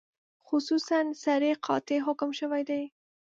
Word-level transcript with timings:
خصوصاً 0.47 0.99
صریح 1.23 1.55
قاطع 1.67 1.97
حکم 2.07 2.31
شوی 2.39 2.63
دی. 2.69 2.83